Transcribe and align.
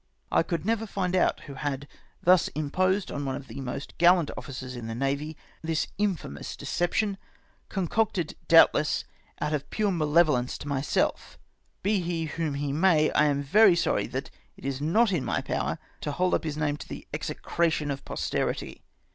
I 0.31 0.43
never 0.63 0.87
could 0.87 0.89
find 0.89 1.15
out 1.15 1.41
who 1.41 1.53
had 1.53 1.87
thus 2.23 2.47
imposed 2.55 3.11
on 3.11 3.23
one 3.23 3.35
of 3.35 3.45
the 3.47 3.61
most 3.61 3.95
gallant 3.99 4.31
officers 4.35 4.75
in 4.75 4.87
the 4.87 4.95
Navy 4.95 5.37
this 5.61 5.89
infamous 5.99 6.57
deception, 6.57 7.19
concocted, 7.69 8.35
doubtless, 8.47 9.05
out 9.39 9.53
of 9.53 9.69
pure 9.69 9.91
malevolence 9.91 10.57
to 10.57 10.67
myself 10.67 11.37
Be 11.83 11.99
he 11.99 12.25
whom 12.25 12.55
he 12.55 12.73
may, 12.73 13.11
I 13.11 13.25
am 13.25 13.43
very 13.43 13.75
sorry 13.75 14.07
that 14.07 14.31
it 14.57 14.65
is 14.65 14.81
not 14.81 15.11
in 15.11 15.23
my 15.23 15.39
power 15.39 15.77
to 15.99 16.11
hold 16.13 16.33
up 16.33 16.45
his 16.45 16.57
name 16.57 16.77
to 16.77 16.87
the 16.87 17.07
exe 17.13 17.29
cration 17.45 17.91
of 17.91 18.03
posterity. 18.03 18.81